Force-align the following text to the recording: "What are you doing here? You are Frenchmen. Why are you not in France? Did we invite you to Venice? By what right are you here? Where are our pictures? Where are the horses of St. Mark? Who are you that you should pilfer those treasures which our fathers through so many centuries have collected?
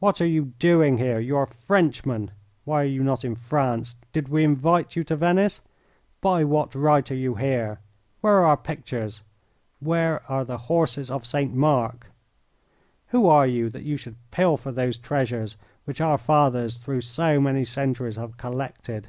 "What 0.00 0.20
are 0.20 0.26
you 0.26 0.52
doing 0.58 0.98
here? 0.98 1.18
You 1.18 1.38
are 1.38 1.46
Frenchmen. 1.46 2.32
Why 2.66 2.82
are 2.82 2.84
you 2.84 3.02
not 3.02 3.24
in 3.24 3.34
France? 3.34 3.96
Did 4.12 4.28
we 4.28 4.44
invite 4.44 4.96
you 4.96 5.04
to 5.04 5.16
Venice? 5.16 5.62
By 6.20 6.44
what 6.44 6.74
right 6.74 7.10
are 7.10 7.14
you 7.14 7.36
here? 7.36 7.80
Where 8.20 8.34
are 8.40 8.44
our 8.48 8.56
pictures? 8.58 9.22
Where 9.80 10.30
are 10.30 10.44
the 10.44 10.58
horses 10.68 11.10
of 11.10 11.24
St. 11.24 11.54
Mark? 11.54 12.08
Who 13.06 13.26
are 13.26 13.46
you 13.46 13.70
that 13.70 13.84
you 13.84 13.96
should 13.96 14.16
pilfer 14.30 14.72
those 14.72 14.98
treasures 14.98 15.56
which 15.86 16.02
our 16.02 16.18
fathers 16.18 16.76
through 16.76 17.00
so 17.00 17.40
many 17.40 17.64
centuries 17.64 18.16
have 18.16 18.36
collected? 18.36 19.08